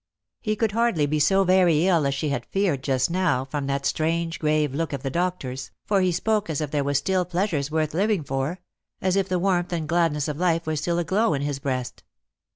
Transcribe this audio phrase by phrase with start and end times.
[0.41, 3.85] He could hardly be so very ill as she had feared just now from that
[3.85, 7.69] strange grave look of the doctor's, for he spoke as if there were still pleasures
[7.69, 8.59] worth living for—
[8.99, 12.01] as if the warmth and gladness of life were still aglow in his breast.